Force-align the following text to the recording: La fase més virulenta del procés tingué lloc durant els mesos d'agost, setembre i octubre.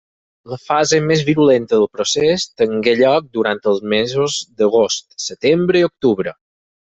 La 0.51 0.57
fase 0.61 0.99
més 1.09 1.19
virulenta 1.27 1.77
del 1.81 1.85
procés 1.97 2.45
tingué 2.61 2.95
lloc 3.01 3.27
durant 3.39 3.61
els 3.73 3.83
mesos 3.93 4.39
d'agost, 4.63 5.07
setembre 5.29 5.83
i 5.85 5.89
octubre. 5.91 6.35